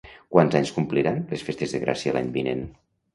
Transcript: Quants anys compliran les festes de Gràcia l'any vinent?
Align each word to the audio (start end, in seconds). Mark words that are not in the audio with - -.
Quants 0.35 0.55
anys 0.59 0.69
compliran 0.77 1.19
les 1.33 1.43
festes 1.49 1.75
de 1.75 1.81
Gràcia 1.83 2.15
l'any 2.17 2.33
vinent? 2.39 2.65